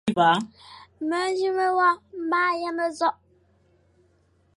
Mendzim 1.07 1.57
nwokh 1.71 2.01
ma 2.29 2.41
yam 2.61 2.77
nzokh. 2.89 3.21